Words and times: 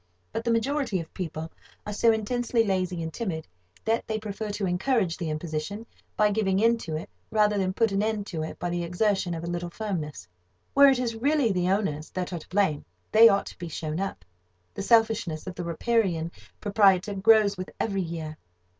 But 0.31 0.43
the 0.43 0.49
majority 0.51 0.99
of 0.99 1.13
people 1.13 1.51
are 1.85 1.93
so 1.93 2.11
intensely 2.11 2.63
lazy 2.63 3.03
and 3.03 3.13
timid, 3.13 3.47
that 3.85 4.07
they 4.07 4.17
prefer 4.17 4.49
to 4.49 4.65
encourage 4.65 5.15
the 5.15 5.29
imposition 5.29 5.85
by 6.17 6.31
giving 6.31 6.57
in 6.57 6.79
to 6.79 6.97
it 6.97 7.07
rather 7.29 7.55
than 7.55 7.71
put 7.71 7.91
an 7.91 8.01
end 8.01 8.25
to 8.25 8.41
it 8.41 8.57
by 8.57 8.71
the 8.71 8.81
exertion 8.83 9.35
of 9.35 9.43
a 9.43 9.47
little 9.47 9.69
firmness. 9.69 10.27
Where 10.73 10.89
it 10.89 10.97
is 10.97 11.15
really 11.15 11.51
the 11.51 11.69
owners 11.69 12.09
that 12.09 12.33
are 12.33 12.39
to 12.39 12.49
blame, 12.49 12.83
they 13.11 13.29
ought 13.29 13.45
to 13.45 13.59
be 13.59 13.67
shown 13.69 13.99
up. 13.99 14.25
The 14.73 14.81
selfishness 14.81 15.45
of 15.45 15.53
the 15.53 15.63
riparian 15.63 16.31
proprietor 16.59 17.13
grows 17.13 17.55
with 17.55 17.69
every 17.79 18.01
year. 18.01 18.39